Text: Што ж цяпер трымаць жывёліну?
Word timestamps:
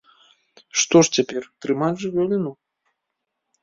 Што 0.85 0.97
ж 1.05 1.21
цяпер 1.21 1.43
трымаць 1.67 2.01
жывёліну? 2.07 2.51